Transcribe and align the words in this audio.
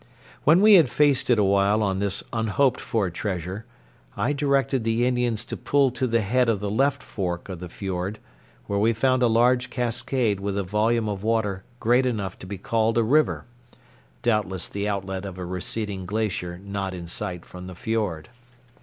When 0.45 0.61
we 0.61 0.73
had 0.73 0.89
feasted 0.89 1.37
awhile 1.37 1.83
on 1.83 1.99
this 1.99 2.23
unhoped 2.33 2.79
for 2.79 3.11
treasure, 3.11 3.65
I 4.17 4.33
directed 4.33 4.83
the 4.83 5.05
Indians 5.05 5.45
to 5.45 5.55
pull 5.55 5.91
to 5.91 6.07
the 6.07 6.21
head 6.21 6.49
of 6.49 6.59
the 6.59 6.71
left 6.71 7.03
fork 7.03 7.49
of 7.49 7.59
the 7.59 7.69
fiord, 7.69 8.17
where 8.65 8.79
we 8.79 8.93
found 8.93 9.21
a 9.21 9.27
large 9.27 9.69
cascade 9.69 10.39
with 10.39 10.57
a 10.57 10.63
volume 10.63 11.07
of 11.07 11.21
water 11.21 11.63
great 11.79 12.07
enough 12.07 12.39
to 12.39 12.47
be 12.47 12.57
called 12.57 12.97
a 12.97 13.03
river, 13.03 13.45
doubtless 14.23 14.67
the 14.67 14.87
outlet 14.89 15.23
of 15.23 15.37
a 15.37 15.45
receding 15.45 16.07
glacier 16.07 16.57
not 16.57 16.95
in 16.95 17.05
sight 17.05 17.45
from 17.45 17.67
the 17.67 17.75
fiord. 17.75 18.29